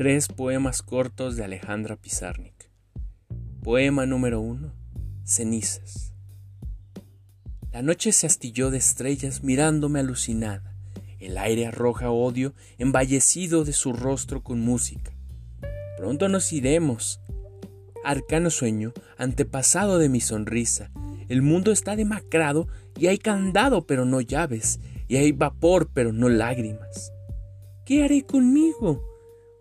[0.00, 2.70] Tres poemas cortos de Alejandra Pizarnik.
[3.62, 4.72] Poema número uno.
[5.24, 6.14] Cenizas.
[7.70, 10.74] La noche se astilló de estrellas mirándome alucinada.
[11.18, 15.12] El aire arroja odio emballecido de su rostro con música.
[15.98, 17.20] Pronto nos iremos.
[18.02, 20.90] Arcano sueño, antepasado de mi sonrisa.
[21.28, 26.30] El mundo está demacrado y hay candado pero no llaves, y hay vapor pero no
[26.30, 27.12] lágrimas.
[27.84, 29.09] ¿Qué haré conmigo?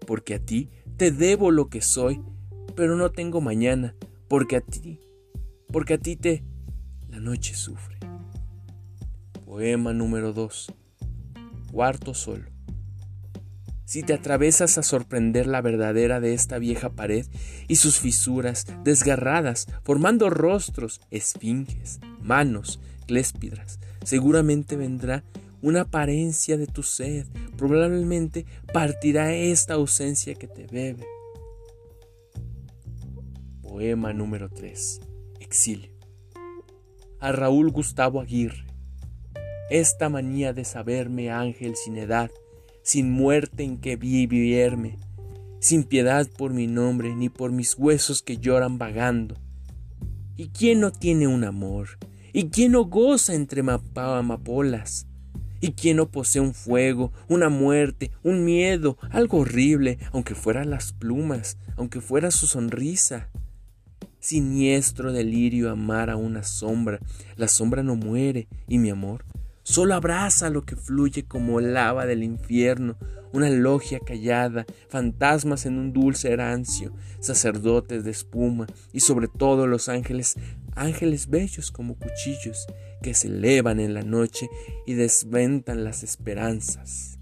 [0.10, 2.20] Porque a ti te debo lo que soy,
[2.76, 3.94] pero no tengo mañana,
[4.28, 5.00] porque a ti,
[5.72, 6.44] porque a ti te...
[7.10, 8.00] La noche sufre.
[9.46, 10.74] Poema número 2.
[11.72, 12.50] Cuarto solo.
[13.86, 17.28] Si te atravesas a sorprender la verdadera de esta vieja pared
[17.68, 25.24] y sus fisuras desgarradas, formando rostros, esfinges, manos, cléspidras, seguramente vendrá
[25.62, 27.28] una apariencia de tu sed,
[27.60, 31.06] probablemente partirá esta ausencia que te bebe.
[33.62, 35.02] Poema número 3.
[35.42, 35.92] Exilio.
[37.20, 38.64] A Raúl Gustavo Aguirre.
[39.70, 42.32] Esta manía de saberme ángel sin edad,
[42.82, 44.98] sin muerte en que vivirme,
[45.60, 49.36] sin piedad por mi nombre ni por mis huesos que lloran vagando.
[50.38, 52.00] ¿Y quién no tiene un amor?
[52.32, 53.62] ¿Y quién no goza entre
[53.96, 55.09] amapolas?
[55.62, 60.94] ¿Y quién no posee un fuego, una muerte, un miedo, algo horrible, aunque fueran las
[60.94, 63.30] plumas, aunque fuera su sonrisa?
[64.20, 67.00] Siniestro delirio amar a una sombra,
[67.36, 69.26] la sombra no muere, y mi amor
[69.70, 72.98] solo abraza lo que fluye como lava del infierno,
[73.32, 79.88] una logia callada, fantasmas en un dulce erancio, sacerdotes de espuma, y sobre todo los
[79.88, 80.38] ángeles,
[80.80, 82.66] ángeles bellos como cuchillos,
[83.02, 84.50] que se elevan en la noche
[84.86, 87.19] y desventan las esperanzas.